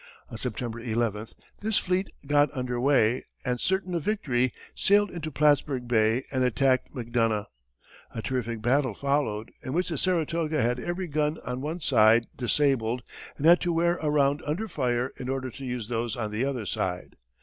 On 0.31 0.37
September 0.39 0.79
11, 0.79 1.27
this 1.59 1.77
fleet 1.77 2.09
got 2.25 2.49
under 2.57 2.79
way, 2.81 3.23
and, 3.45 3.59
certain 3.61 3.93
of 3.93 4.01
victory, 4.01 4.51
sailed 4.73 5.11
into 5.11 5.29
Plattsburg 5.29 5.87
Bay 5.87 6.23
and 6.31 6.43
attacked 6.43 6.95
Macdonough. 6.95 7.45
A 8.15 8.23
terrific 8.23 8.63
battle 8.63 8.95
followed, 8.95 9.51
in 9.61 9.73
which 9.73 9.89
the 9.89 9.99
Saratoga 9.99 10.59
had 10.59 10.79
every 10.79 11.05
gun 11.05 11.37
on 11.45 11.61
one 11.61 11.81
side 11.81 12.25
disabled 12.35 13.03
and 13.37 13.45
had 13.45 13.61
to 13.61 13.71
wear 13.71 13.99
around 14.01 14.41
under 14.43 14.67
fire 14.67 15.11
in 15.17 15.29
order 15.29 15.51
to 15.51 15.63
use 15.65 15.87
those 15.87 16.15
on 16.15 16.31
the 16.31 16.45
other 16.45 16.65
side. 16.65 17.15